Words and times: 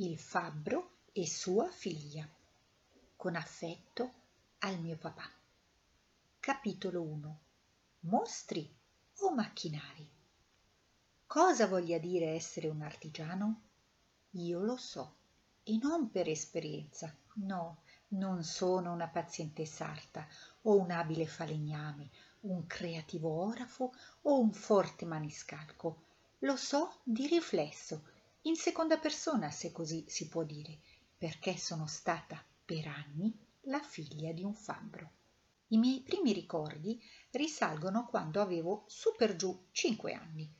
il 0.00 0.16
fabbro 0.16 0.90
e 1.12 1.26
sua 1.26 1.68
figlia. 1.70 2.28
Con 3.16 3.34
affetto 3.34 4.12
al 4.58 4.78
mio 4.78 4.96
papà. 4.96 5.28
Capitolo 6.38 7.02
1 7.02 7.38
Mostri 8.00 8.72
o 9.18 9.34
macchinari? 9.34 10.08
Cosa 11.26 11.66
voglia 11.66 11.98
dire 11.98 12.26
essere 12.26 12.68
un 12.68 12.82
artigiano? 12.82 13.62
Io 14.32 14.60
lo 14.60 14.76
so, 14.76 15.16
e 15.64 15.76
non 15.82 16.10
per 16.10 16.28
esperienza, 16.28 17.12
no, 17.46 17.78
non 18.08 18.44
sono 18.44 18.92
una 18.92 19.08
paziente 19.08 19.66
sarta 19.66 20.28
o 20.62 20.76
un 20.76 20.92
abile 20.92 21.26
falegname, 21.26 22.08
un 22.42 22.68
creativo 22.68 23.30
orafo 23.30 23.92
o 24.22 24.38
un 24.38 24.52
forte 24.52 25.04
maniscalco. 25.06 26.04
Lo 26.42 26.54
so 26.54 27.00
di 27.02 27.26
riflesso, 27.26 28.04
in 28.42 28.56
seconda 28.56 28.98
persona 28.98 29.50
se 29.50 29.72
così 29.72 30.04
si 30.08 30.28
può 30.28 30.44
dire, 30.44 30.80
perché 31.16 31.56
sono 31.56 31.86
stata 31.86 32.42
per 32.64 32.86
anni 32.86 33.36
la 33.62 33.80
figlia 33.80 34.32
di 34.32 34.42
un 34.42 34.54
fabbro. 34.54 35.12
I 35.68 35.76
miei 35.76 36.00
primi 36.00 36.32
ricordi 36.32 37.02
risalgono 37.32 38.06
quando 38.06 38.40
avevo 38.40 38.84
su 38.86 39.14
per 39.16 39.36
giù 39.36 39.66
cinque 39.72 40.14
anni. 40.14 40.50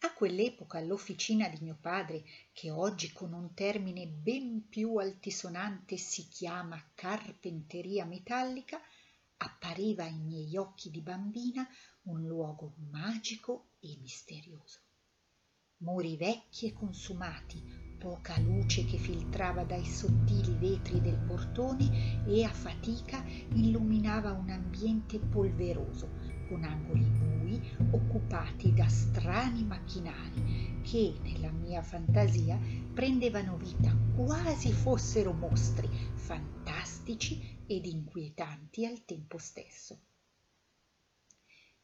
A 0.00 0.12
quell'epoca 0.12 0.80
l'officina 0.80 1.48
di 1.48 1.58
mio 1.60 1.76
padre, 1.80 2.24
che 2.52 2.70
oggi 2.70 3.12
con 3.12 3.32
un 3.32 3.52
termine 3.54 4.06
ben 4.06 4.68
più 4.68 4.96
altisonante 4.96 5.96
si 5.96 6.28
chiama 6.28 6.92
carpenteria 6.94 8.04
metallica, 8.04 8.80
appariva 9.38 10.04
ai 10.04 10.18
miei 10.18 10.56
occhi 10.56 10.90
di 10.90 11.00
bambina 11.00 11.66
un 12.04 12.24
luogo 12.24 12.74
magico 12.90 13.72
e 13.80 13.96
misterioso. 14.00 14.85
Muri 15.78 16.16
vecchi 16.16 16.66
e 16.66 16.72
consumati, 16.72 17.62
poca 17.98 18.38
luce 18.38 18.84
che 18.86 18.96
filtrava 18.96 19.62
dai 19.64 19.84
sottili 19.84 20.54
vetri 20.54 21.02
del 21.02 21.18
portone 21.18 22.24
e 22.26 22.44
a 22.44 22.52
fatica 22.52 23.22
illuminava 23.54 24.32
un 24.32 24.48
ambiente 24.48 25.18
polveroso, 25.18 26.08
con 26.48 26.64
angoli 26.64 27.04
bui 27.04 27.60
occupati 27.90 28.72
da 28.72 28.88
strani 28.88 29.64
macchinari 29.64 30.80
che, 30.82 31.18
nella 31.22 31.50
mia 31.50 31.82
fantasia, 31.82 32.58
prendevano 32.94 33.56
vita 33.56 33.94
quasi 34.14 34.72
fossero 34.72 35.32
mostri 35.32 35.88
fantastici 36.14 37.58
ed 37.66 37.84
inquietanti 37.84 38.86
al 38.86 39.04
tempo 39.04 39.36
stesso. 39.36 39.98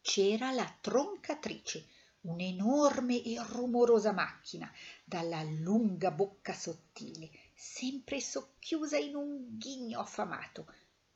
C'era 0.00 0.50
la 0.50 0.78
troncatrice, 0.80 1.84
un'enorme 2.22 3.22
e 3.22 3.36
rumorosa 3.48 4.12
macchina 4.12 4.70
dalla 5.04 5.42
lunga 5.42 6.10
bocca 6.10 6.52
sottile 6.52 7.30
sempre 7.54 8.20
socchiusa 8.20 8.96
in 8.96 9.14
un 9.16 9.56
ghigno 9.58 10.00
affamato. 10.00 10.66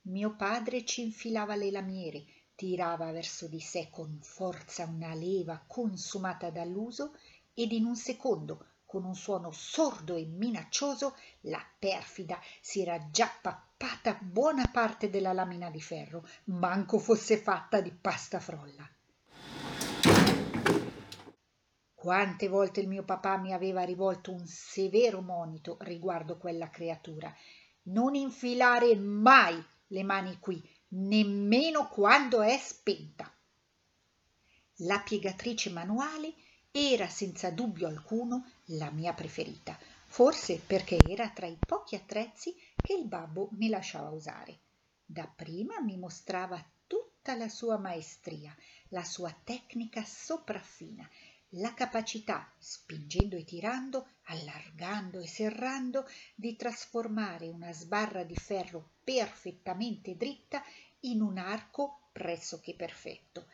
Mio 0.03 0.35
padre 0.37 0.85
ci 0.85 1.03
infilava 1.03 1.55
le 1.55 1.71
lamiere 1.71 2.25
tirava 2.57 3.13
verso 3.13 3.47
di 3.47 3.61
sé 3.61 3.89
con 3.91 4.19
forza 4.23 4.85
una 4.85 5.13
leva 5.15 5.63
consumata 5.67 6.51
dall'uso 6.51 7.15
ed 7.53 7.73
in 7.73 7.85
un 7.85 7.97
secondo 7.97 8.67
con 8.87 9.05
un 9.05 9.15
suono 9.15 9.51
sordo 9.51 10.15
e 10.15 10.25
minaccioso 10.25 11.17
la 11.43 11.63
perfida 11.79 12.41
si 12.61 12.81
era 12.81 13.11
già 13.11 13.31
pappata 13.43 14.15
buona 14.15 14.67
parte 14.69 15.11
della 15.11 15.33
lamina 15.33 15.71
di 15.71 15.83
ferro 15.83 16.27
manco 16.45 16.99
fosse 16.99 17.37
fatta 17.37 17.81
di 17.81 17.91
pasta 17.91 18.41
frolla 18.41 18.89
quante 22.07 22.47
volte 22.47 22.79
il 22.79 22.87
mio 22.87 23.03
papà 23.03 23.37
mi 23.37 23.53
aveva 23.53 23.83
rivolto 23.83 24.31
un 24.31 24.47
severo 24.47 25.23
monito 25.23 25.77
riguardo 25.81 26.37
quella 26.37 26.71
creatura. 26.71 27.35
Non 27.89 28.15
infilare 28.15 28.95
mai 28.95 29.61
le 29.89 30.05
mani 30.05 30.39
qui 30.39 30.63
nemmeno 30.91 31.89
quando 31.89 32.43
è 32.43 32.57
spenta. 32.59 33.29
La 34.83 35.01
piegatrice 35.01 35.71
manuale 35.71 36.33
era 36.71 37.09
senza 37.09 37.51
dubbio 37.51 37.89
alcuno 37.89 38.53
la 38.67 38.93
mia 38.93 39.13
preferita 39.13 39.77
forse 40.05 40.63
perché 40.65 41.09
era 41.09 41.29
tra 41.31 41.47
i 41.47 41.59
pochi 41.67 41.97
attrezzi 41.97 42.55
che 42.83 42.93
il 42.93 43.09
babbo 43.09 43.49
mi 43.55 43.69
lasciava 43.69 44.11
usare. 44.11 44.61
Dapprima 45.05 45.81
mi 45.81 45.97
mostrava 45.97 46.65
tutta 46.87 47.35
la 47.35 47.49
sua 47.49 47.79
maestria 47.79 48.57
la 48.91 49.03
sua 49.03 49.35
tecnica 49.43 50.05
sopraffina 50.05 51.11
la 51.59 51.73
capacità, 51.73 52.53
spingendo 52.59 53.37
e 53.37 53.45
tirando, 53.45 54.09
allargando 54.25 55.21
e 55.21 55.27
serrando, 55.27 56.07
di 56.35 56.57
trasformare 56.57 57.49
una 57.49 57.73
sbarra 57.73 58.25
di 58.25 58.35
ferro 58.35 58.91
perfettamente 59.03 60.17
dritta 60.17 60.63
in 61.01 61.21
un 61.21 61.39
arco 61.39 62.09
pressoché 62.13 62.75
perfetto, 62.75 63.47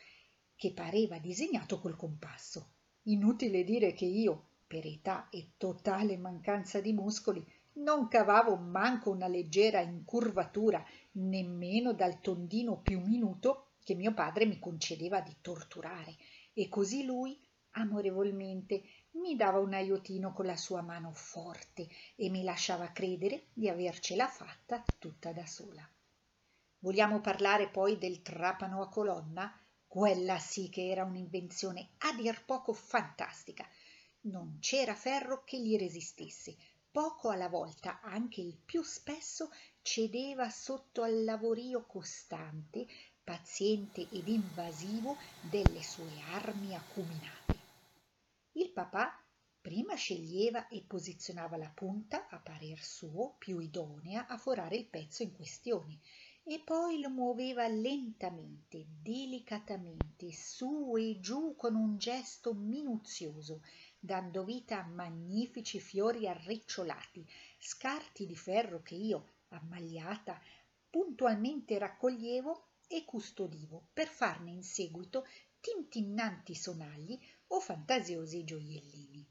che 0.57 0.73
pareva 0.73 1.19
disegnato 1.19 1.81
col 1.81 1.97
compasso. 1.97 2.71
Inutile 3.03 3.65
dire 3.65 3.93
che 3.93 4.05
io, 4.05 4.49
per 4.67 4.87
età 4.87 5.29
e 5.31 5.53
totale 5.57 6.17
mancanza 6.17 6.81
di 6.81 6.93
muscoli, 6.93 7.45
non 7.75 8.09
cavavo 8.09 8.57
manco 8.57 9.11
una 9.11 9.29
leggera 9.29 9.81
incurvatura, 9.81 10.85
nemmeno 11.13 11.93
dal 11.93 12.21
tondino 12.21 12.81
più 12.81 13.01
minuto 13.01 13.73
che 13.85 13.95
mio 13.95 14.13
padre 14.13 14.47
mi 14.47 14.59
concedeva 14.59 15.21
di 15.21 15.37
torturare, 15.41 16.17
e 16.53 16.69
così 16.69 17.05
lui 17.05 17.39
amorevolmente 17.73 18.83
mi 19.13 19.37
dava 19.37 19.59
un 19.59 19.73
aiutino 19.73 20.33
con 20.33 20.47
la 20.47 20.57
sua 20.57 20.83
mano 20.83 21.13
forte 21.13 21.89
e 22.17 22.31
mi 22.31 22.43
lasciava 22.43 22.93
credere 22.93 23.47
di 23.53 23.69
avercela 23.69 24.27
fatta 24.27 24.85
tutta 24.99 25.33
da 25.33 25.47
sola. 25.47 25.87
Vogliamo 26.79 27.21
parlare 27.21 27.69
poi 27.69 27.99
del 27.99 28.23
trapano 28.23 28.83
a 28.83 28.89
colonna? 28.89 29.57
Quella 29.87 30.39
sì 30.39 30.69
che 30.69 30.89
era 30.89 31.05
un'invenzione 31.05 31.91
a 31.99 32.13
dir 32.15 32.45
poco 32.45 32.73
fantastica. 32.73 33.67
Non 34.23 34.59
c'era 34.61 34.95
ferro 34.95 35.45
che 35.45 35.61
gli 35.61 35.77
resistesse. 35.77 36.57
Poco 36.91 37.31
alla 37.31 37.49
volta, 37.49 38.01
anche 38.01 38.41
il 38.41 38.57
più 38.57 38.83
spesso, 38.83 39.51
cedeva 39.81 40.51
sotto 40.51 41.03
al 41.03 41.25
lavorio 41.25 41.87
costante, 41.87 42.87
paziente 43.23 44.01
ed 44.11 44.29
invasivo 44.29 45.17
delle 45.39 45.83
sue 45.83 46.21
armi 46.33 46.75
acuminate 46.75 47.52
il 48.55 48.71
papà 48.71 49.19
prima 49.63 49.95
sceglieva 49.95 50.69
e 50.69 50.83
posizionava 50.87 51.57
la 51.57 51.71
punta 51.71 52.29
a 52.29 52.39
parer 52.39 52.83
suo 52.83 53.37
più 53.39 53.61
idonea 53.61 54.27
a 54.27 54.37
forare 54.37 54.77
il 54.77 54.87
pezzo 54.87 55.23
in 55.23 55.33
questione 55.33 56.01
e 56.45 56.61
poi 56.65 57.01
lo 57.01 57.09
muoveva 57.09 57.67
lentamente 57.69 58.85
delicatamente 59.01 60.33
su 60.33 60.93
e 60.99 61.21
giù 61.21 61.55
con 61.57 61.77
un 61.77 61.97
gesto 61.97 62.53
minuzioso 62.53 63.63
dando 63.99 64.45
vita 64.45 64.81
a 64.81 64.87
magnifici 64.87 65.81
fiori 65.81 66.29
arricciolati 66.29 67.25
scarti 67.59 68.27
di 68.27 68.37
ferro 68.37 68.83
che 68.83 68.97
io 68.97 69.29
ammagliata 69.49 70.39
puntualmente 70.91 71.79
raccoglievo 71.79 72.71
e 72.89 73.05
custodivo 73.05 73.87
per 73.93 74.09
farne 74.09 74.51
in 74.51 74.63
seguito 74.63 75.25
tintinnanti 75.61 76.57
sonagli 76.57 77.19
o 77.55 77.61
fantasiosi 77.61 78.45
gioiellini. 78.45 79.27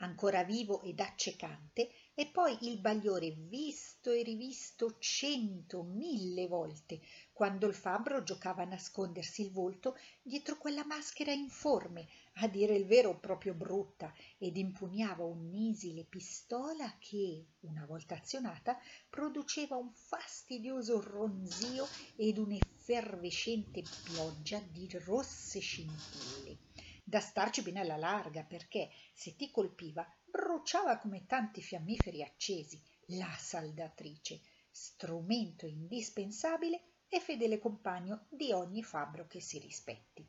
Ancora 0.00 0.44
vivo 0.44 0.80
ed 0.82 1.00
accecante 1.00 1.90
e 2.14 2.26
poi 2.26 2.56
il 2.62 2.78
bagliore 2.78 3.32
visto 3.32 4.12
e 4.12 4.22
rivisto 4.22 4.96
cento, 5.00 5.82
mille 5.82 6.46
volte, 6.46 7.00
quando 7.32 7.66
il 7.66 7.74
fabbro 7.74 8.22
giocava 8.22 8.62
a 8.62 8.66
nascondersi 8.66 9.42
il 9.42 9.50
volto 9.50 9.96
dietro 10.22 10.56
quella 10.56 10.86
maschera 10.86 11.32
informe, 11.32 12.06
a 12.34 12.46
dire 12.46 12.76
il 12.76 12.86
vero 12.86 13.18
proprio 13.18 13.54
brutta, 13.54 14.14
ed 14.38 14.56
impugnava 14.56 15.24
un'esile 15.24 16.04
pistola 16.04 16.96
che, 17.00 17.46
una 17.60 17.84
volta 17.84 18.14
azionata, 18.14 18.78
produceva 19.10 19.76
un 19.76 19.92
fastidioso 19.92 21.00
ronzio 21.00 21.86
ed 22.14 22.38
un'effervescente 22.88 23.86
pioggia 24.02 24.60
di 24.60 24.88
rosse 25.04 25.60
scintille. 25.60 26.60
Da 27.04 27.20
starci 27.20 27.60
bene 27.62 27.80
alla 27.80 27.96
larga 27.98 28.44
perché 28.44 28.88
se 29.12 29.36
ti 29.36 29.50
colpiva 29.50 30.06
bruciava 30.24 30.98
come 30.98 31.26
tanti 31.26 31.60
fiammiferi 31.60 32.22
accesi 32.22 32.82
la 33.08 33.30
saldatrice 33.38 34.40
strumento 34.70 35.66
indispensabile 35.66 36.82
e 37.08 37.20
fedele 37.20 37.58
compagno 37.58 38.26
di 38.30 38.52
ogni 38.52 38.82
fabbro 38.82 39.26
che 39.26 39.40
si 39.40 39.58
rispetti. 39.58 40.26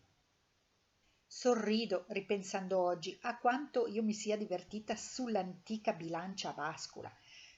Sorrido 1.26 2.06
ripensando 2.10 2.80
oggi 2.80 3.18
a 3.22 3.38
quanto 3.38 3.88
io 3.88 4.04
mi 4.04 4.14
sia 4.14 4.36
divertita 4.36 4.96
sull'antica 4.96 5.94
bilancia 5.94 6.50
a 6.50 6.54
bascula 6.54 7.14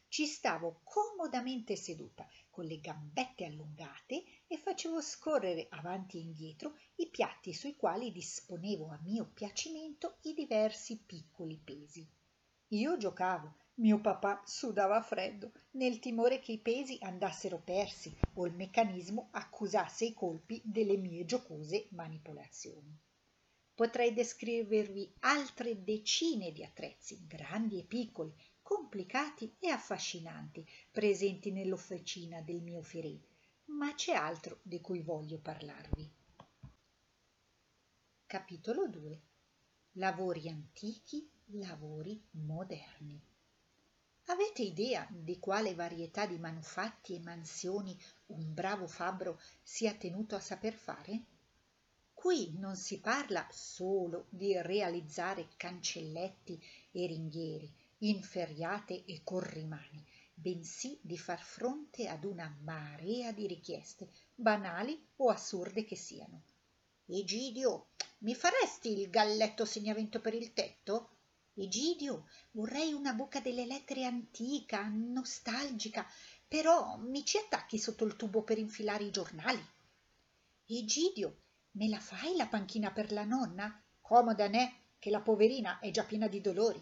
ci 0.09 0.25
stavo 0.25 0.81
comodamente 0.83 1.77
seduta 1.77 2.27
con 2.51 2.65
le 2.65 2.79
gambette 2.79 3.45
allungate 3.45 4.23
e 4.45 4.57
facevo 4.57 5.01
scorrere 5.01 5.65
avanti 5.71 6.17
e 6.17 6.21
indietro 6.21 6.77
i 6.97 7.09
piatti 7.09 7.53
sui 7.53 7.75
quali 7.75 8.11
disponevo 8.11 8.89
a 8.89 8.99
mio 9.01 9.31
piacimento 9.33 10.17
i 10.23 10.33
diversi 10.33 11.01
piccoli 11.03 11.57
pesi 11.57 12.07
Io 12.73 12.97
giocavo, 12.97 13.55
mio 13.75 13.99
papà 13.99 14.43
sudava 14.45 15.01
freddo, 15.01 15.51
nel 15.71 15.99
timore 15.99 16.39
che 16.39 16.51
i 16.51 16.59
pesi 16.59 16.97
andassero 17.01 17.59
persi 17.59 18.15
o 18.35 18.45
il 18.45 18.53
meccanismo 18.53 19.29
accusasse 19.31 20.05
i 20.05 20.13
colpi 20.13 20.61
delle 20.63 20.97
mie 20.97 21.25
giocose 21.25 21.87
manipolazioni. 21.91 22.95
Potrei 23.73 24.13
descrivervi 24.13 25.15
altre 25.21 25.83
decine 25.83 26.51
di 26.51 26.63
attrezzi, 26.63 27.25
grandi 27.25 27.79
e 27.79 27.85
piccoli, 27.85 28.31
complicati 28.71 29.53
e 29.59 29.67
affascinanti, 29.67 30.65
presenti 30.89 31.51
nell'officina 31.51 32.39
del 32.39 32.61
mio 32.61 32.81
Ferè, 32.81 33.19
ma 33.65 33.93
c'è 33.95 34.13
altro 34.13 34.59
di 34.61 34.79
cui 34.79 35.01
voglio 35.01 35.39
parlarvi. 35.39 36.09
Capitolo 38.25 38.87
2 38.87 39.21
Lavori 39.95 40.47
antichi, 40.47 41.29
lavori 41.47 42.23
moderni. 42.45 43.21
Avete 44.27 44.61
idea 44.61 45.05
di 45.11 45.37
quale 45.37 45.75
varietà 45.75 46.25
di 46.25 46.39
manufatti 46.39 47.13
e 47.13 47.19
mansioni 47.19 48.01
un 48.27 48.53
bravo 48.53 48.87
fabbro 48.87 49.37
sia 49.61 49.93
tenuto 49.95 50.37
a 50.37 50.39
saper 50.39 50.73
fare? 50.73 51.25
Qui 52.13 52.57
non 52.57 52.77
si 52.77 53.01
parla 53.01 53.45
solo 53.51 54.27
di 54.29 54.55
realizzare 54.61 55.49
cancelletti 55.57 56.57
e 56.91 57.07
ringhieri, 57.07 57.80
inferriate 58.03 59.05
e 59.05 59.21
corrimani, 59.23 60.03
bensì 60.33 60.99
di 61.01 61.17
far 61.17 61.39
fronte 61.39 62.07
ad 62.07 62.23
una 62.23 62.57
marea 62.61 63.31
di 63.31 63.45
richieste, 63.47 64.09
banali 64.33 64.99
o 65.17 65.29
assurde 65.29 65.83
che 65.85 65.95
siano. 65.95 66.43
Egidio, 67.05 67.89
mi 68.19 68.33
faresti 68.33 68.99
il 68.99 69.09
galletto 69.09 69.65
segnamento 69.65 70.19
per 70.19 70.33
il 70.33 70.53
tetto? 70.53 71.17
Egidio, 71.53 72.27
vorrei 72.51 72.93
una 72.93 73.13
buca 73.13 73.39
delle 73.39 73.65
lettere 73.65 74.05
antica, 74.05 74.87
nostalgica, 74.87 76.07
però 76.47 76.97
mi 76.97 77.23
ci 77.25 77.37
attacchi 77.37 77.77
sotto 77.77 78.05
il 78.05 78.15
tubo 78.15 78.41
per 78.43 78.57
infilare 78.57 79.03
i 79.03 79.11
giornali. 79.11 79.63
Egidio, 80.65 81.41
me 81.71 81.87
la 81.87 81.99
fai 81.99 82.35
la 82.35 82.47
panchina 82.47 82.91
per 82.91 83.11
la 83.11 83.25
nonna? 83.25 83.83
Comoda, 83.99 84.47
ne? 84.47 84.85
Che 84.97 85.09
la 85.09 85.21
poverina 85.21 85.79
è 85.79 85.91
già 85.91 86.03
piena 86.03 86.27
di 86.27 86.41
dolori. 86.41 86.81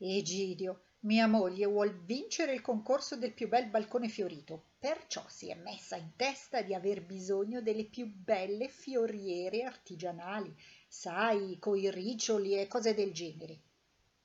Egidio, 0.00 0.82
mia 1.00 1.26
moglie 1.26 1.66
vuol 1.66 1.92
vincere 2.04 2.52
il 2.52 2.60
concorso 2.60 3.16
del 3.16 3.32
più 3.32 3.48
bel 3.48 3.66
balcone 3.66 4.08
fiorito, 4.08 4.74
perciò 4.78 5.24
si 5.28 5.50
è 5.50 5.56
messa 5.56 5.96
in 5.96 6.14
testa 6.14 6.62
di 6.62 6.72
aver 6.72 7.02
bisogno 7.02 7.60
delle 7.62 7.84
più 7.84 8.06
belle 8.06 8.68
fioriere 8.68 9.64
artigianali, 9.64 10.54
sai, 10.86 11.58
coi 11.58 11.90
riccioli 11.90 12.56
e 12.56 12.68
cose 12.68 12.94
del 12.94 13.12
genere. 13.12 13.58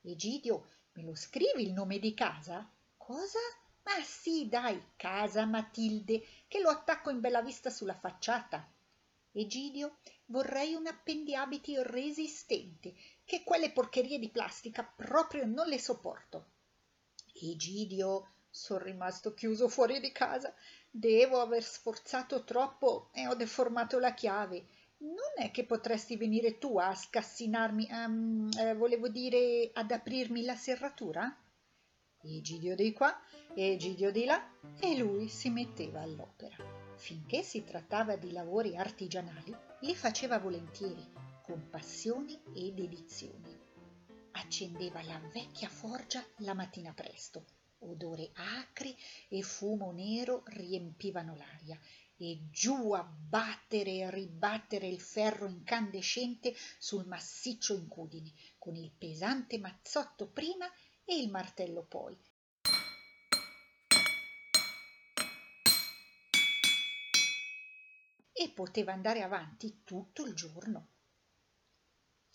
Egidio, 0.04 0.68
me 0.94 1.02
lo 1.02 1.16
scrivi 1.16 1.64
il 1.64 1.74
nome 1.74 1.98
di 1.98 2.14
casa? 2.14 2.70
Cosa? 2.96 3.40
Ma 3.82 4.00
sì, 4.04 4.48
dai, 4.48 4.80
casa 4.96 5.46
Matilde, 5.46 6.24
che 6.48 6.60
lo 6.60 6.70
attacco 6.70 7.10
in 7.10 7.20
bella 7.20 7.42
vista 7.42 7.72
sulla 7.72 7.96
facciata. 7.96 8.72
Egidio, 9.32 9.98
vorrei 10.28 10.76
un 10.76 10.86
appendiabiti 10.86 11.74
resistente, 11.82 12.94
che 13.34 13.44
quelle 13.44 13.72
porcherie 13.72 14.20
di 14.20 14.30
plastica 14.30 14.84
proprio 14.84 15.44
non 15.48 15.68
le 15.68 15.80
sopporto. 15.80 16.52
Egidio, 17.34 18.28
son 18.52 18.78
rimasto 18.78 19.34
chiuso 19.34 19.68
fuori 19.70 20.00
di 20.00 20.12
casa. 20.12 20.54
Devo 20.92 21.42
aver 21.42 21.64
sforzato 21.64 22.44
troppo 22.44 23.10
e 23.12 23.28
ho 23.28 23.34
deformato 23.34 23.98
la 23.98 24.14
chiave. 24.14 24.68
Non 24.98 25.34
è 25.36 25.50
che 25.50 25.66
potresti 25.66 26.16
venire 26.16 26.60
tu 26.60 26.78
a 26.78 26.94
scassinarmi, 26.94 27.88
um, 27.90 28.50
eh, 28.56 28.76
volevo 28.76 29.08
dire 29.08 29.72
ad 29.74 29.90
aprirmi 29.90 30.44
la 30.44 30.56
serratura? 30.56 31.36
Egidio 32.22 32.76
di 32.76 32.94
qua, 32.94 33.20
Egidio 33.56 34.12
di 34.12 34.26
là, 34.26 34.48
e 34.80 34.96
lui 34.96 35.28
si 35.28 35.50
metteva 35.50 36.02
all'opera. 36.02 36.56
Finché 36.98 37.42
si 37.42 37.64
trattava 37.64 38.16
di 38.16 38.32
lavori 38.32 38.78
artigianali, 38.78 39.56
li 39.80 39.96
faceva 39.96 40.38
volentieri 40.38 41.23
con 41.44 41.68
passione 41.70 42.42
e 42.56 42.72
dedizione. 42.72 43.60
Accendeva 44.32 45.04
la 45.04 45.20
vecchia 45.34 45.68
forgia 45.68 46.26
la 46.38 46.54
mattina 46.54 46.94
presto. 46.94 47.46
Odore 47.80 48.32
acri 48.34 48.96
e 49.28 49.42
fumo 49.42 49.92
nero 49.92 50.44
riempivano 50.46 51.36
l'aria 51.36 51.78
e 52.16 52.48
giù 52.50 52.94
a 52.94 53.04
battere 53.04 53.92
e 53.98 54.10
ribattere 54.10 54.88
il 54.88 55.02
ferro 55.02 55.46
incandescente 55.46 56.56
sul 56.80 57.06
massiccio 57.06 57.76
incudine, 57.76 58.32
con 58.58 58.78
il 58.78 58.90
pesante 58.98 59.60
mazzotto 59.60 60.30
prima 60.30 60.66
e 61.04 61.20
il 61.20 61.30
martello 61.30 61.84
poi. 61.84 62.18
E 68.32 68.50
poteva 68.52 68.94
andare 68.94 69.22
avanti 69.22 69.82
tutto 69.84 70.26
il 70.26 70.34
giorno. 70.34 70.93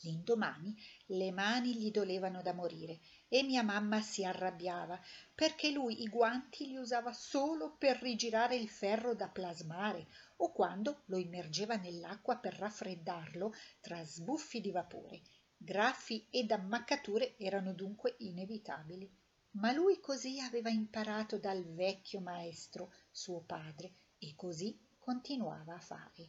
L'indomani 0.03 0.81
le 1.07 1.33
mani 1.33 1.75
gli 1.75 1.91
dolevano 1.91 2.41
da 2.41 2.53
morire 2.53 3.01
e 3.29 3.43
mia 3.43 3.65
mamma 3.65 4.01
si 4.01 4.25
arrabbiava 4.25 5.01
perché 5.35 5.71
lui 5.73 6.03
i 6.03 6.09
guanti 6.09 6.67
li 6.67 6.77
usava 6.77 7.13
solo 7.13 7.75
per 7.77 7.99
rigirare 8.01 8.55
il 8.55 8.69
ferro 8.69 9.15
da 9.15 9.29
plasmare 9.29 10.07
o 10.37 10.53
quando 10.53 11.03
lo 11.07 11.19
immergeva 11.19 11.75
nell'acqua 11.75 12.37
per 12.37 12.55
raffreddarlo 12.55 13.53
tra 13.81 14.05
sbuffi 14.05 14.61
di 14.61 14.71
vapore. 14.71 15.23
Graffi 15.57 16.29
ed 16.31 16.53
ammaccature 16.53 17.37
erano 17.37 17.73
dunque 17.73 18.15
inevitabili. 18.19 19.11
Ma 19.53 19.73
lui 19.73 19.99
così 19.99 20.39
aveva 20.39 20.71
imparato 20.71 21.39
dal 21.39 21.65
vecchio 21.65 22.21
maestro, 22.21 22.93
suo 23.11 23.41
padre, 23.41 23.93
e 24.19 24.35
così 24.37 24.79
continuava 24.99 25.75
a 25.75 25.81
fare. 25.81 26.29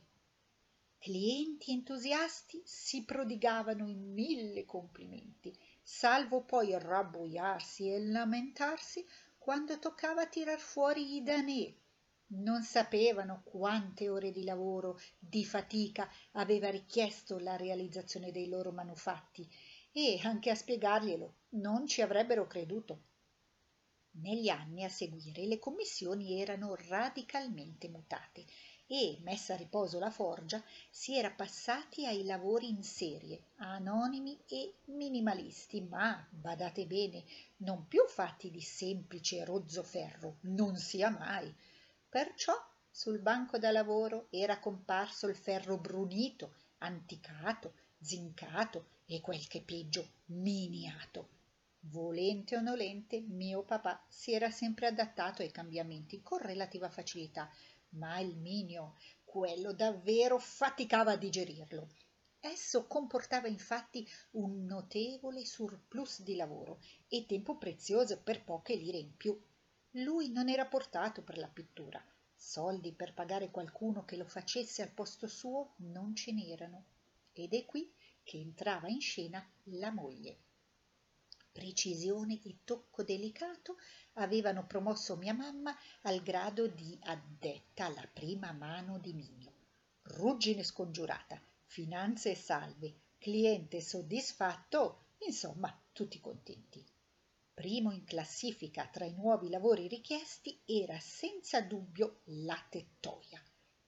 Clienti 1.01 1.71
entusiasti 1.71 2.61
si 2.65 3.05
prodigavano 3.05 3.87
in 3.87 4.11
mille 4.11 4.65
complimenti, 4.65 5.57
salvo 5.81 6.43
poi 6.43 6.77
rabbuiarsi 6.77 7.89
e 7.89 8.05
lamentarsi 8.05 9.05
quando 9.37 9.79
toccava 9.79 10.27
tirar 10.27 10.59
fuori 10.59 11.15
i 11.15 11.23
danè. 11.23 11.73
Non 12.31 12.63
sapevano 12.63 13.43
quante 13.45 14.09
ore 14.09 14.33
di 14.33 14.43
lavoro, 14.43 14.99
di 15.17 15.45
fatica 15.45 16.11
aveva 16.33 16.69
richiesto 16.69 17.39
la 17.39 17.55
realizzazione 17.55 18.31
dei 18.31 18.49
loro 18.49 18.73
manufatti 18.73 19.49
e 19.93 20.19
anche 20.23 20.49
a 20.49 20.55
spiegarglielo 20.55 21.35
non 21.51 21.87
ci 21.87 22.01
avrebbero 22.01 22.45
creduto. 22.45 23.03
Negli 24.11 24.49
anni 24.49 24.83
a 24.83 24.89
seguire 24.89 25.45
le 25.45 25.59
commissioni 25.59 26.41
erano 26.41 26.75
radicalmente 26.75 27.87
mutate 27.87 28.45
e, 28.91 29.19
messa 29.21 29.53
a 29.53 29.55
riposo 29.55 29.99
la 29.99 30.09
forgia, 30.09 30.63
si 30.89 31.15
era 31.15 31.29
passati 31.29 32.07
ai 32.07 32.23
lavori 32.23 32.69
in 32.69 32.81
serie, 32.81 33.43
anonimi 33.57 34.35
e 34.47 34.77
minimalisti, 34.85 35.79
ma, 35.81 36.25
badate 36.27 36.87
bene, 36.87 37.23
non 37.57 37.87
più 37.87 38.03
fatti 38.07 38.49
di 38.49 38.61
semplice 38.61 39.45
rozzo 39.45 39.83
ferro, 39.83 40.37
non 40.41 40.75
sia 40.75 41.11
mai. 41.11 41.53
Perciò 42.09 42.53
sul 42.89 43.19
banco 43.19 43.59
da 43.59 43.69
lavoro 43.69 44.25
era 44.31 44.59
comparso 44.59 45.27
il 45.27 45.35
ferro 45.35 45.77
brunito, 45.77 46.55
anticato, 46.79 47.73
zincato 47.99 48.87
e 49.05 49.21
quel 49.21 49.47
che 49.47 49.61
peggio, 49.61 50.13
miniato. 50.25 51.37
Volente 51.81 52.57
o 52.57 52.61
nolente, 52.61 53.21
mio 53.21 53.61
papà 53.61 54.03
si 54.09 54.33
era 54.33 54.49
sempre 54.49 54.87
adattato 54.87 55.43
ai 55.43 55.51
cambiamenti 55.51 56.21
con 56.23 56.39
relativa 56.39 56.89
facilità, 56.89 57.49
ma 57.91 58.19
il 58.19 58.37
minio, 58.37 58.95
quello 59.23 59.73
davvero 59.73 60.37
faticava 60.39 61.11
a 61.11 61.17
digerirlo. 61.17 61.87
Esso 62.39 62.87
comportava 62.87 63.47
infatti 63.47 64.07
un 64.31 64.65
notevole 64.65 65.45
surplus 65.45 66.21
di 66.21 66.35
lavoro 66.35 66.79
e 67.07 67.25
tempo 67.25 67.57
prezioso 67.57 68.21
per 68.21 68.43
poche 68.43 68.75
lire 68.75 68.97
in 68.97 69.15
più. 69.17 69.39
Lui 69.91 70.31
non 70.31 70.49
era 70.49 70.65
portato 70.65 71.21
per 71.21 71.37
la 71.37 71.47
pittura. 71.47 72.03
Soldi 72.35 72.93
per 72.93 73.13
pagare 73.13 73.51
qualcuno 73.51 74.05
che 74.05 74.15
lo 74.15 74.25
facesse 74.25 74.81
al 74.81 74.91
posto 74.91 75.27
suo 75.27 75.73
non 75.77 76.15
ce 76.15 76.31
n'erano. 76.31 76.85
Ed 77.33 77.53
è 77.53 77.65
qui 77.65 77.91
che 78.23 78.37
entrava 78.37 78.87
in 78.87 79.01
scena 79.01 79.45
la 79.63 79.91
moglie 79.91 80.47
precisione 81.59 82.39
e 82.45 82.59
tocco 82.63 83.03
delicato 83.03 83.75
avevano 84.13 84.65
promosso 84.65 85.17
mia 85.17 85.33
mamma 85.33 85.75
al 86.03 86.21
grado 86.23 86.67
di 86.67 86.97
addetta 87.01 87.83
alla 87.83 88.09
prima 88.13 88.53
mano 88.53 88.97
di 88.97 89.11
Migno. 89.11 89.51
Ruggine 90.03 90.63
scongiurata, 90.63 91.37
finanze 91.65 92.33
salve, 92.33 93.01
cliente 93.17 93.81
soddisfatto, 93.81 95.07
insomma 95.25 95.77
tutti 95.91 96.21
contenti. 96.21 96.81
Primo 97.53 97.91
in 97.91 98.05
classifica 98.05 98.87
tra 98.87 99.03
i 99.03 99.13
nuovi 99.13 99.49
lavori 99.49 99.89
richiesti 99.89 100.61
era 100.63 100.97
senza 101.01 101.59
dubbio 101.59 102.21
la 102.27 102.57
tettoia. 102.69 103.43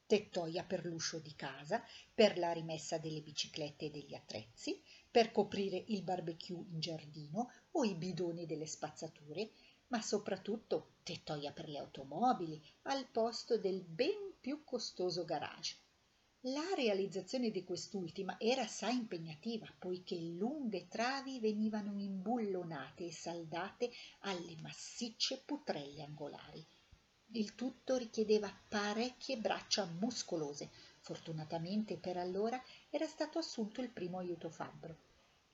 Tettoia 0.06 0.66
per 0.66 0.84
l'uscio 0.84 1.20
di 1.20 1.34
casa, 1.36 1.82
per 2.14 2.38
la 2.38 2.52
rimessa 2.52 2.98
delle 2.98 3.22
biciclette 3.22 3.86
e 3.86 3.90
degli 3.92 4.14
attrezzi, 4.14 4.84
per 5.12 5.34
coprire 5.34 5.84
il 5.88 6.04
barbecue 6.04 6.66
in 6.72 6.80
giardino 6.80 7.52
o 7.72 7.84
i 7.84 7.96
bidoni 7.96 8.46
delle 8.46 8.66
spazzature, 8.66 9.52
ma 9.88 10.02
soprattutto 10.02 10.94
tettoia 11.04 11.52
per 11.52 11.68
le 11.68 11.80
automobili 11.80 12.64
al 12.84 13.06
posto 13.08 13.58
del 13.58 13.82
ben 13.82 14.36
più 14.40 14.64
costoso 14.64 15.26
garage. 15.26 15.76
La 16.46 16.74
realizzazione 16.76 17.52
di 17.52 17.64
quest'ultima 17.64 18.40
era 18.40 18.64
assai 18.64 18.96
impegnativa, 18.96 19.68
poiché 19.78 20.20
lunghe 20.20 20.88
travi 20.88 21.40
venivano 21.40 22.00
imbullonate 22.00 23.06
e 23.06 23.12
saldate 23.12 23.92
alle 24.22 24.56
massicce 24.62 25.44
putrelle 25.46 26.02
angolari. 26.02 26.66
Il 27.34 27.56
tutto 27.56 27.96
richiedeva 27.96 28.54
parecchie 28.68 29.38
braccia 29.38 29.86
muscolose. 29.86 30.70
Fortunatamente 31.00 31.96
per 31.96 32.18
allora 32.18 32.62
era 32.90 33.06
stato 33.06 33.40
assunto 33.40 33.80
il 33.80 33.90
primo 33.90 34.18
aiuto 34.18 34.50
fabbro. 34.50 34.98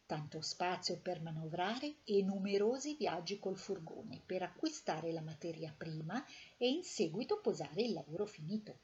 Tanto 0.07 0.41
spazio 0.41 0.98
per 0.98 1.22
manovrare 1.22 1.98
e 2.03 2.24
numerosi 2.24 2.96
viaggi 2.96 3.38
col 3.38 3.60
furgone 3.60 4.24
per 4.25 4.41
acquistare 4.41 5.12
la 5.12 5.22
materia 5.22 5.72
prima 5.77 6.25
e 6.57 6.67
in 6.67 6.84
seguito 6.84 7.41
posare 7.41 7.84
il 7.84 7.93
lavoro 7.93 8.25
finito. 8.25 8.79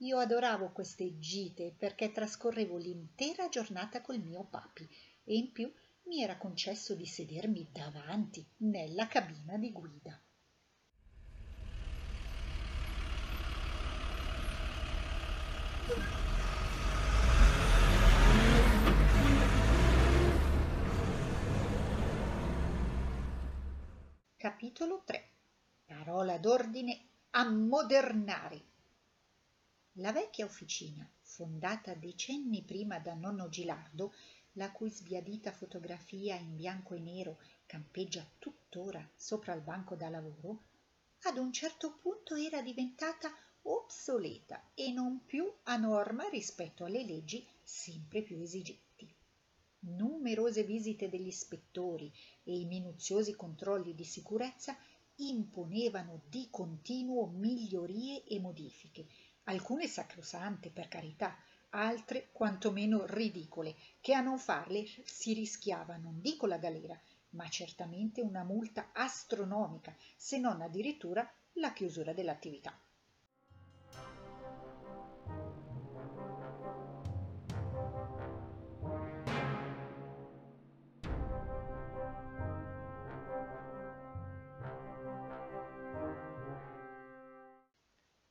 Io 0.00 0.18
adoravo 0.18 0.72
queste 0.72 1.18
gite 1.18 1.74
perché 1.78 2.12
trascorrevo 2.12 2.76
l'intera 2.76 3.48
giornata 3.48 4.02
col 4.02 4.20
mio 4.20 4.44
papi 4.44 4.86
e 5.24 5.36
in 5.36 5.52
più 5.52 5.72
mi 6.02 6.22
era 6.22 6.36
concesso 6.36 6.94
di 6.94 7.06
sedermi 7.06 7.70
davanti 7.72 8.46
nella 8.58 9.06
cabina 9.06 9.56
di 9.56 9.72
guida. 9.72 10.20
Capitolo 24.46 25.02
3 25.04 25.28
Parola 25.86 26.38
d'ordine 26.38 27.08
ammodernare 27.30 28.62
la 29.94 30.12
vecchia 30.12 30.44
officina, 30.44 31.04
fondata 31.20 31.94
decenni 31.94 32.62
prima 32.62 33.00
da 33.00 33.14
nonno 33.14 33.48
Gilardo, 33.48 34.14
la 34.52 34.70
cui 34.70 34.88
sbiadita 34.88 35.50
fotografia 35.50 36.36
in 36.36 36.54
bianco 36.54 36.94
e 36.94 37.00
nero 37.00 37.38
campeggia 37.66 38.24
tuttora 38.38 39.04
sopra 39.16 39.52
il 39.52 39.62
banco 39.62 39.96
da 39.96 40.08
lavoro, 40.08 40.62
ad 41.22 41.38
un 41.38 41.52
certo 41.52 41.98
punto 42.00 42.36
era 42.36 42.62
diventata 42.62 43.28
obsoleta 43.62 44.62
e 44.74 44.92
non 44.92 45.24
più 45.26 45.52
a 45.64 45.76
norma 45.76 46.28
rispetto 46.28 46.84
alle 46.84 47.04
leggi 47.04 47.44
sempre 47.64 48.22
più 48.22 48.38
esigenti. 48.38 48.85
Numerose 49.80 50.64
visite 50.64 51.08
degli 51.08 51.26
ispettori 51.26 52.12
e 52.42 52.58
i 52.58 52.64
minuziosi 52.64 53.34
controlli 53.34 53.94
di 53.94 54.04
sicurezza 54.04 54.76
imponevano 55.16 56.22
di 56.28 56.48
continuo 56.50 57.26
migliorie 57.26 58.24
e 58.24 58.38
modifiche 58.40 59.06
alcune 59.48 59.86
sacrosante 59.86 60.70
per 60.70 60.88
carità, 60.88 61.36
altre 61.70 62.30
quantomeno 62.32 63.04
ridicole, 63.06 63.76
che 64.00 64.12
a 64.14 64.20
non 64.20 64.38
farle 64.38 64.84
si 65.04 65.34
rischiava 65.34 65.96
non 65.96 66.20
dico 66.20 66.46
la 66.46 66.58
galera, 66.58 66.98
ma 67.30 67.48
certamente 67.48 68.20
una 68.20 68.42
multa 68.42 68.90
astronomica, 68.92 69.94
se 70.16 70.38
non 70.38 70.62
addirittura 70.62 71.28
la 71.54 71.72
chiusura 71.72 72.12
dell'attività. 72.12 72.76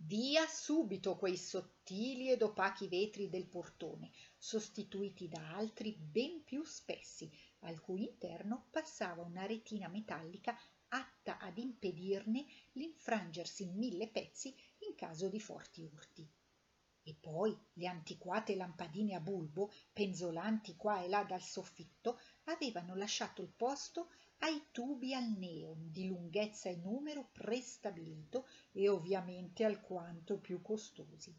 Via 0.07 0.45
subito 0.45 1.15
quei 1.15 1.35
sottili 1.35 2.29
ed 2.29 2.43
opachi 2.43 2.87
vetri 2.87 3.27
del 3.27 3.47
portone, 3.47 4.11
sostituiti 4.37 5.27
da 5.27 5.55
altri 5.55 5.93
ben 5.93 6.43
più 6.43 6.63
spessi, 6.63 7.31
al 7.61 7.81
cui 7.81 8.03
interno 8.03 8.67
passava 8.69 9.23
una 9.23 9.47
retina 9.47 9.87
metallica 9.87 10.55
atta 10.89 11.39
ad 11.39 11.57
impedirne 11.57 12.45
l'infrangersi 12.73 13.63
in 13.63 13.77
mille 13.77 14.07
pezzi 14.09 14.55
in 14.87 14.93
caso 14.93 15.27
di 15.27 15.39
forti 15.39 15.81
urti. 15.81 16.31
E 17.01 17.15
poi 17.19 17.57
le 17.73 17.87
antiquate 17.87 18.55
lampadine 18.55 19.15
a 19.15 19.19
bulbo, 19.19 19.71
penzolanti 19.91 20.75
qua 20.75 21.03
e 21.03 21.07
là 21.07 21.23
dal 21.23 21.41
soffitto, 21.41 22.19
avevano 22.43 22.93
lasciato 22.95 23.41
il 23.41 23.49
posto 23.49 24.11
ai 24.39 24.67
tubi 24.71 25.13
al 25.13 25.29
neon 25.37 25.89
di 25.91 26.07
lunghezza 26.07 26.69
e 26.69 26.75
numero 26.75 27.29
prestabilito 27.31 28.47
e 28.71 28.89
ovviamente 28.89 29.63
alquanto 29.63 30.37
più 30.37 30.61
costosi. 30.61 31.33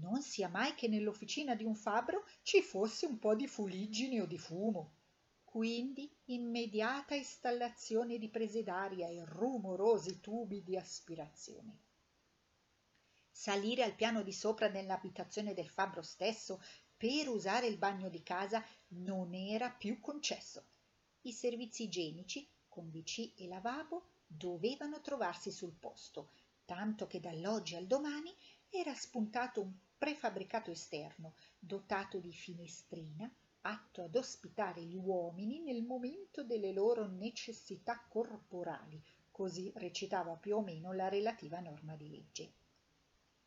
Non 0.00 0.22
sia 0.22 0.48
mai 0.48 0.74
che 0.74 0.88
nell'officina 0.88 1.54
di 1.54 1.64
un 1.64 1.74
fabbro 1.74 2.24
ci 2.42 2.62
fosse 2.62 3.06
un 3.06 3.18
po' 3.18 3.34
di 3.34 3.46
fuliggine 3.46 4.20
o 4.20 4.26
di 4.26 4.38
fumo. 4.38 4.94
Quindi 5.44 6.10
immediata 6.26 7.14
installazione 7.14 8.18
di 8.18 8.28
prese 8.28 8.62
d'aria 8.62 9.08
e 9.08 9.24
rumorosi 9.24 10.20
tubi 10.20 10.62
di 10.62 10.76
aspirazione. 10.76 11.78
Salire 13.30 13.82
al 13.82 13.94
piano 13.94 14.22
di 14.22 14.32
sopra 14.32 14.68
nell'abitazione 14.68 15.52
del 15.52 15.68
fabbro 15.68 16.02
stesso 16.02 16.62
per 16.96 17.28
usare 17.28 17.66
il 17.66 17.78
bagno 17.78 18.08
di 18.08 18.22
casa 18.22 18.64
non 18.88 19.34
era 19.34 19.70
più 19.70 20.00
concesso 20.00 20.64
i 21.22 21.32
servizi 21.32 21.84
igienici, 21.84 22.48
con 22.68 22.90
WC 22.92 23.32
e 23.36 23.46
lavabo, 23.48 24.06
dovevano 24.26 25.00
trovarsi 25.00 25.50
sul 25.50 25.72
posto, 25.72 26.30
tanto 26.64 27.06
che 27.06 27.20
dall'oggi 27.20 27.74
al 27.76 27.86
domani 27.86 28.34
era 28.70 28.94
spuntato 28.94 29.62
un 29.62 29.72
prefabbricato 29.96 30.70
esterno 30.70 31.34
dotato 31.58 32.18
di 32.18 32.32
finestrina 32.32 33.30
atto 33.62 34.02
ad 34.02 34.14
ospitare 34.14 34.82
gli 34.82 34.94
uomini 34.94 35.60
nel 35.60 35.82
momento 35.82 36.44
delle 36.44 36.72
loro 36.72 37.06
necessità 37.06 38.04
corporali, 38.08 39.02
così 39.30 39.72
recitava 39.76 40.36
più 40.36 40.56
o 40.56 40.62
meno 40.62 40.92
la 40.92 41.08
relativa 41.08 41.58
norma 41.60 41.96
di 41.96 42.08
legge. 42.08 42.52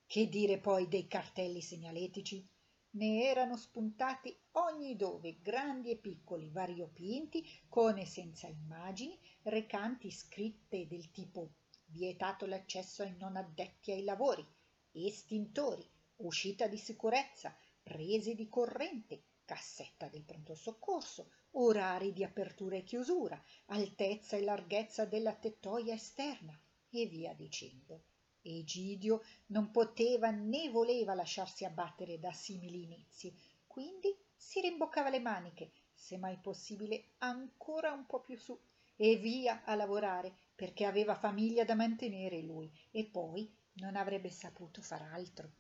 Che 0.06 0.28
dire 0.28 0.58
poi 0.58 0.88
dei 0.88 1.08
cartelli 1.08 1.62
segnaletici? 1.62 2.46
Ne 2.92 3.24
erano 3.26 3.56
spuntati 3.56 4.36
ogni 4.52 4.96
dove, 4.96 5.40
grandi 5.42 5.92
e 5.92 5.98
piccoli, 5.98 6.50
variopinti, 6.50 7.48
con 7.70 7.98
e 7.98 8.06
senza 8.06 8.48
immagini, 8.48 9.18
recanti 9.44 10.12
scritte 10.12 10.88
del 10.88 11.12
tipo 11.12 11.52
vietato 11.86 12.46
l'accesso 12.46 13.04
ai 13.04 13.16
non 13.18 13.36
addetti 13.36 13.92
ai 13.92 14.04
lavori, 14.04 14.46
estintori, 14.92 15.88
uscita 16.18 16.68
di 16.68 16.78
sicurezza, 16.78 17.56
prese 17.82 18.36
di 18.36 18.48
corrente, 18.50 19.24
cassetta 19.46 20.08
del 20.08 20.24
pronto 20.24 20.56
soccorso, 20.56 21.32
orari 21.52 22.14
di 22.14 22.24
apertura 22.24 22.76
e 22.78 22.84
chiusura, 22.84 23.42
altezza 23.68 24.38
e 24.38 24.44
larghezza 24.44 25.06
della 25.06 25.34
tettoia 25.34 25.94
esterna 25.94 26.58
e 26.90 27.06
via 27.06 27.34
dicendo. 27.34 28.04
Egidio 28.42 29.22
non 29.48 29.72
poteva 29.72 30.32
né 30.32 30.70
voleva 30.70 31.14
lasciarsi 31.14 31.66
abbattere 31.66 32.20
da 32.20 32.32
simili 32.32 32.84
inizi, 32.84 33.36
quindi 33.68 34.16
si 34.36 34.60
rimboccava 34.62 35.10
le 35.10 35.20
maniche, 35.20 35.72
se 35.94 36.18
mai 36.18 36.38
possibile 36.38 37.12
ancora 37.20 37.92
un 37.92 38.06
po 38.06 38.20
più 38.20 38.38
su, 38.38 38.60
e 38.96 39.16
via 39.16 39.64
a 39.64 39.76
lavorare, 39.76 40.36
perché 40.54 40.86
aveva 40.86 41.16
famiglia 41.16 41.64
da 41.64 41.74
mantenere 41.74 42.42
lui 42.42 42.72
e 42.92 43.06
poi 43.06 43.52
non 43.74 43.96
avrebbe 43.96 44.30
saputo 44.30 44.82
far 44.82 45.02
altro. 45.02 45.52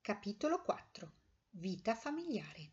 Capitolo 0.00 0.62
4 0.62 1.12
Vita 1.50 1.94
familiare 1.94 2.70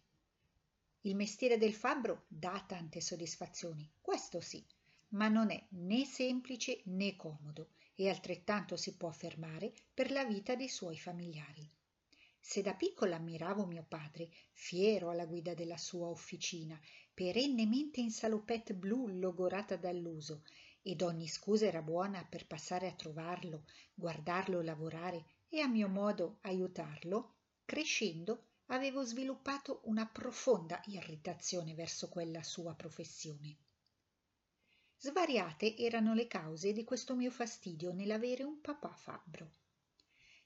Il 1.01 1.15
mestiere 1.15 1.57
del 1.57 1.73
fabbro 1.73 2.25
dà 2.27 2.63
tante 2.67 3.01
soddisfazioni, 3.01 3.89
questo 4.01 4.39
sì, 4.39 4.63
ma 5.09 5.27
non 5.27 5.49
è 5.49 5.65
né 5.69 6.05
semplice 6.05 6.81
né 6.85 7.15
comodo 7.15 7.69
e 7.99 8.09
altrettanto 8.09 8.77
si 8.77 8.95
può 8.95 9.09
affermare 9.09 9.73
per 9.91 10.11
la 10.11 10.23
vita 10.23 10.55
dei 10.55 10.69
suoi 10.69 10.99
familiari. 10.99 11.67
Se 12.39 12.61
da 12.61 12.75
piccola 12.75 13.15
ammiravo 13.15 13.65
mio 13.65 13.83
padre, 13.89 14.29
fiero 14.53 15.09
alla 15.09 15.25
guida 15.25 15.55
della 15.55 15.77
sua 15.77 16.07
officina, 16.07 16.79
perennemente 17.11 17.99
in 17.99 18.11
salopette 18.11 18.75
blu 18.75 19.07
logorata 19.07 19.75
dall'uso, 19.77 20.43
ed 20.83 21.01
ogni 21.01 21.27
scusa 21.27 21.65
era 21.65 21.81
buona 21.81 22.23
per 22.23 22.45
passare 22.45 22.87
a 22.87 22.93
trovarlo, 22.93 23.65
guardarlo 23.95 24.61
lavorare 24.61 25.25
e 25.49 25.59
a 25.59 25.67
mio 25.67 25.87
modo 25.87 26.37
aiutarlo, 26.41 27.37
crescendo 27.65 28.43
avevo 28.67 29.03
sviluppato 29.03 29.81
una 29.85 30.05
profonda 30.05 30.79
irritazione 30.85 31.73
verso 31.73 32.09
quella 32.09 32.43
sua 32.43 32.75
professione. 32.75 33.57
Svariate 34.99 35.77
erano 35.77 36.15
le 36.15 36.25
cause 36.25 36.73
di 36.73 36.83
questo 36.83 37.15
mio 37.15 37.29
fastidio 37.29 37.93
nell'avere 37.93 38.41
un 38.41 38.59
papà 38.61 38.95
fabbro. 38.95 39.51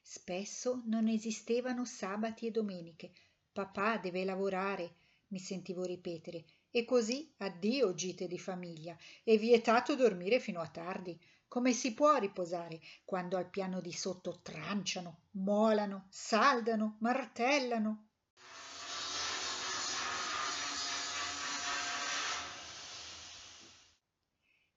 Spesso 0.01 0.81
non 0.87 1.07
esistevano 1.07 1.85
sabati 1.85 2.47
e 2.47 2.51
domeniche. 2.51 3.13
Papà 3.53 3.97
deve 3.97 4.25
lavorare, 4.25 4.95
mi 5.27 5.39
sentivo 5.39 5.85
ripetere, 5.85 6.43
e 6.69 6.83
così 6.83 7.33
addio 7.37 7.93
gite 7.93 8.27
di 8.27 8.37
famiglia, 8.37 8.97
è 9.23 9.37
vietato 9.37 9.95
dormire 9.95 10.41
fino 10.41 10.59
a 10.59 10.67
tardi. 10.67 11.17
Come 11.47 11.71
si 11.71 11.93
può 11.93 12.17
riposare 12.17 12.81
quando 13.05 13.37
al 13.37 13.49
piano 13.49 13.79
di 13.79 13.93
sotto 13.93 14.39
tranciano, 14.41 15.27
molano, 15.31 16.07
saldano, 16.09 16.97
martellano? 16.99 18.10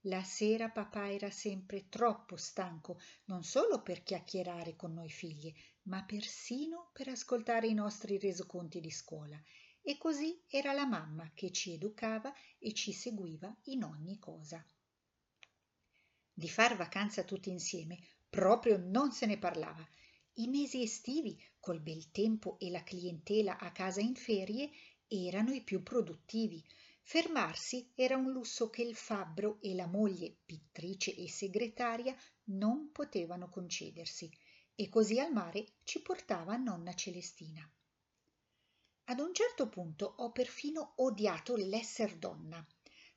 La 0.07 0.23
sera 0.23 0.69
papà 0.69 1.11
era 1.11 1.31
sempre 1.31 1.89
troppo 1.89 2.37
stanco, 2.37 3.01
non 3.27 3.43
solo 3.43 3.81
per 3.81 4.03
chiacchierare 4.03 4.77
con 4.77 4.93
noi 4.93 5.09
figlie, 5.09 5.55
ma 5.85 6.05
persino 6.05 6.91
per 6.93 7.09
ascoltare 7.09 7.69
i 7.69 7.75
nostri 7.75 8.19
resoconti 8.19 8.81
di 8.81 8.91
scuola. 8.91 9.43
E 9.81 9.97
così 9.97 10.43
era 10.49 10.73
la 10.73 10.85
mamma 10.85 11.31
che 11.35 11.51
ci 11.53 11.73
educava 11.73 12.35
e 12.59 12.75
ci 12.75 12.93
seguiva 12.93 13.55
in 13.65 13.83
ogni 13.85 14.19
cosa. 14.19 14.63
Di 16.33 16.49
far 16.51 16.77
vacanza 16.77 17.23
tutti 17.23 17.49
insieme 17.49 17.99
proprio 18.29 18.77
non 18.77 19.11
se 19.11 19.25
ne 19.25 19.39
parlava. 19.39 19.89
I 20.35 20.49
mesi 20.49 20.83
estivi, 20.83 21.41
col 21.61 21.81
bel 21.81 22.11
tempo 22.11 22.59
e 22.59 22.71
la 22.71 22.83
clientela 22.83 23.57
a 23.59 23.71
casa 23.73 24.01
in 24.01 24.17
ferie, 24.17 24.71
erano 25.07 25.53
i 25.53 25.63
più 25.63 25.83
produttivi. 25.83 26.63
Fermarsi 27.07 27.93
era 27.95 28.17
un 28.17 28.33
lusso 28.33 28.71
che 28.71 28.83
il 28.83 28.97
fabbro 28.97 29.59
e 29.61 29.75
la 29.75 29.87
moglie, 29.87 30.39
pittrice 30.45 31.15
e 31.15 31.29
segretaria, 31.29 32.17
non 32.47 32.91
potevano 32.91 33.49
concedersi, 33.49 34.29
e 34.75 34.89
così 34.89 35.21
al 35.21 35.33
mare 35.33 35.75
ci 35.85 36.03
portava 36.03 36.57
nonna 36.57 36.93
Celestina. 36.95 37.71
Ad 39.05 39.21
un 39.21 39.33
certo 39.33 39.69
punto 39.69 40.15
ho 40.17 40.33
perfino 40.33 40.95
odiato 40.97 41.55
l'esser 41.57 42.17
donna, 42.17 42.67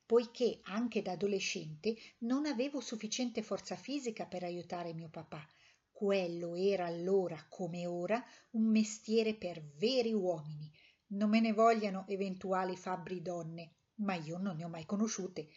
poiché 0.06 0.60
anche 0.64 1.02
da 1.02 1.12
adolescente 1.12 1.96
non 2.18 2.46
avevo 2.46 2.80
sufficiente 2.80 3.42
forza 3.42 3.74
fisica 3.74 4.26
per 4.26 4.44
aiutare 4.44 4.94
mio 4.94 5.08
papà. 5.08 5.44
Quello 5.90 6.54
era 6.54 6.86
allora, 6.86 7.44
come 7.48 7.86
ora, 7.86 8.22
un 8.50 8.70
mestiere 8.70 9.34
per 9.34 9.60
veri 9.76 10.12
uomini. 10.12 10.70
Non 11.08 11.30
me 11.30 11.40
ne 11.40 11.52
vogliano 11.52 12.06
eventuali 12.06 12.76
fabbri 12.76 13.22
donne, 13.22 13.77
ma 13.98 14.14
io 14.14 14.38
non 14.38 14.56
ne 14.56 14.64
ho 14.64 14.68
mai 14.68 14.84
conosciute 14.84 15.48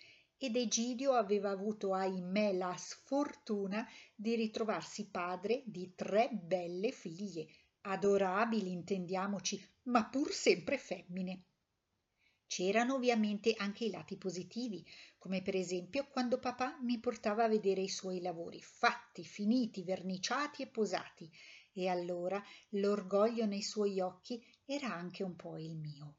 ed 0.43 0.55
Egidio 0.55 1.13
aveva 1.13 1.51
avuto 1.51 1.93
ahimè 1.93 2.53
la 2.53 2.75
sfortuna 2.75 3.87
di 4.15 4.33
ritrovarsi 4.33 5.07
padre 5.09 5.61
di 5.67 5.93
tre 5.93 6.29
belle 6.31 6.91
figlie, 6.91 7.45
adorabili 7.81 8.71
intendiamoci, 8.71 9.63
ma 9.83 10.09
pur 10.09 10.31
sempre 10.31 10.79
femmine. 10.79 11.43
C'erano 12.47 12.95
ovviamente 12.95 13.53
anche 13.55 13.85
i 13.85 13.91
lati 13.91 14.17
positivi, 14.17 14.83
come 15.19 15.43
per 15.43 15.55
esempio 15.55 16.07
quando 16.07 16.39
papà 16.39 16.75
mi 16.81 16.99
portava 16.99 17.43
a 17.43 17.47
vedere 17.47 17.81
i 17.81 17.87
suoi 17.87 18.19
lavori 18.19 18.59
fatti, 18.63 19.23
finiti, 19.23 19.83
verniciati 19.83 20.63
e 20.63 20.67
posati, 20.67 21.31
e 21.71 21.87
allora 21.87 22.43
l'orgoglio 22.69 23.45
nei 23.45 23.61
suoi 23.61 23.99
occhi 23.99 24.43
era 24.65 24.91
anche 24.91 25.21
un 25.23 25.35
po' 25.35 25.57
il 25.59 25.77
mio. 25.77 26.15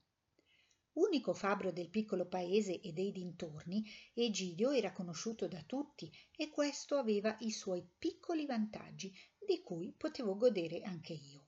Unico 0.95 1.33
fabbro 1.33 1.73
del 1.73 1.89
piccolo 1.89 2.27
paese 2.27 2.81
e 2.81 2.93
dei 2.93 3.13
dintorni, 3.13 3.83
Egidio 4.13 4.71
era 4.71 4.93
conosciuto 4.93 5.49
da 5.49 5.63
tutti 5.63 6.13
e 6.37 6.51
questo 6.51 6.97
aveva 6.97 7.35
i 7.41 7.51
suoi 7.51 7.83
piccoli 7.99 8.45
vantaggi, 8.45 9.11
di 9.39 9.63
cui 9.63 9.95
potevo 9.97 10.37
godere 10.37 10.83
anche 10.83 11.15
io. 11.15 11.47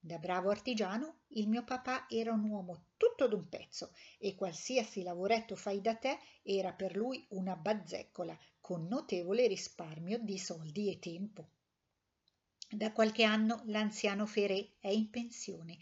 Da 0.00 0.18
bravo 0.18 0.50
artigiano, 0.50 1.22
il 1.28 1.48
mio 1.48 1.64
papà 1.64 2.06
era 2.08 2.32
un 2.32 2.44
uomo 2.44 2.88
tutto 2.96 3.26
d'un 3.26 3.48
pezzo 3.48 3.92
e 4.18 4.34
qualsiasi 4.34 5.02
lavoretto 5.02 5.56
fai 5.56 5.80
da 5.80 5.94
te 5.96 6.18
era 6.42 6.72
per 6.72 6.94
lui 6.94 7.26
una 7.30 7.56
bazzeccola, 7.56 8.38
con 8.60 8.86
notevole 8.86 9.46
risparmio 9.46 10.18
di 10.18 10.38
soldi 10.38 10.90
e 10.90 10.98
tempo. 10.98 11.48
Da 12.70 12.92
qualche 12.92 13.22
anno 13.22 13.62
l'anziano 13.64 14.26
Ferré 14.26 14.74
è 14.78 14.88
in 14.88 15.08
pensione 15.08 15.78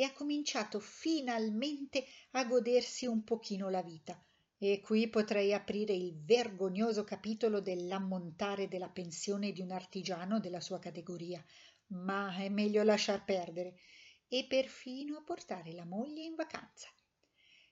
e 0.00 0.04
ha 0.04 0.14
cominciato 0.14 0.80
finalmente 0.80 2.06
a 2.30 2.46
godersi 2.46 3.04
un 3.04 3.22
pochino 3.22 3.68
la 3.68 3.82
vita. 3.82 4.18
E 4.56 4.80
qui 4.80 5.10
potrei 5.10 5.52
aprire 5.52 5.92
il 5.92 6.18
vergognoso 6.24 7.04
capitolo 7.04 7.60
dell'ammontare 7.60 8.66
della 8.66 8.88
pensione 8.88 9.52
di 9.52 9.60
un 9.60 9.72
artigiano 9.72 10.40
della 10.40 10.62
sua 10.62 10.78
categoria, 10.78 11.44
ma 11.88 12.34
è 12.34 12.48
meglio 12.48 12.82
lasciar 12.82 13.26
perdere, 13.26 13.78
e 14.26 14.46
perfino 14.48 15.18
a 15.18 15.22
portare 15.22 15.74
la 15.74 15.84
moglie 15.84 16.22
in 16.22 16.34
vacanza. 16.34 16.88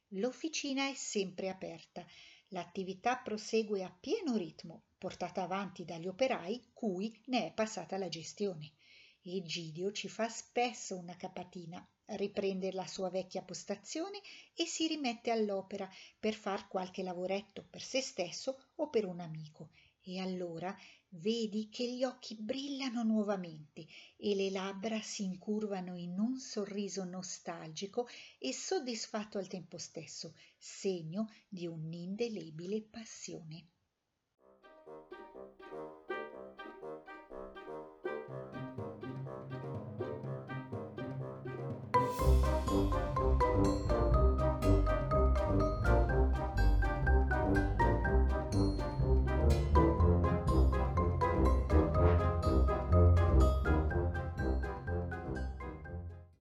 L'officina 0.09 0.87
è 0.87 0.95
sempre 0.95 1.49
aperta, 1.49 2.05
l'attività 2.49 3.17
prosegue 3.17 3.83
a 3.83 3.91
pieno 3.99 4.37
ritmo 4.37 4.83
portata 4.99 5.45
avanti 5.45 5.87
dagli 5.87 6.09
operai 6.09 6.73
cui 6.75 7.19
ne 7.29 7.47
è 7.47 7.53
passata 7.55 7.97
la 7.97 8.11
gestione. 8.11 8.73
Egidio 9.23 9.93
ci 9.93 10.11
fa 10.11 10.29
spesso 10.29 10.95
una 10.99 11.17
capatina, 11.17 11.89
riprende 12.17 12.73
la 12.73 12.87
sua 12.87 13.11
vecchia 13.11 13.43
postazione 13.43 14.21
e 14.55 14.67
si 14.67 14.87
rimette 14.87 15.31
all'opera 15.31 15.89
per 16.19 16.35
far 16.35 16.69
qualche 16.69 17.03
lavoretto 17.03 17.67
per 17.69 17.83
se 17.83 18.01
stesso 18.01 18.59
o 18.77 18.89
per 18.89 19.05
un 19.05 19.21
amico. 19.21 19.71
E 20.03 20.21
allora 20.21 20.75
vedi 21.11 21.69
che 21.71 21.91
gli 21.91 22.05
occhi 22.05 22.35
brillano 22.35 23.03
nuovamente 23.03 23.87
e 24.17 24.35
le 24.35 24.51
labbra 24.51 25.01
si 25.01 25.25
incurvano 25.25 25.97
in 25.97 26.19
un 26.19 26.39
sorriso 26.39 27.05
nostalgico 27.05 28.09
e 28.39 28.53
soddisfatto 28.53 29.39
al 29.39 29.49
tempo 29.49 29.77
stesso, 29.77 30.35
segno 30.57 31.31
di 31.49 31.67
un'indelebile 31.67 32.83
passione. 32.83 33.67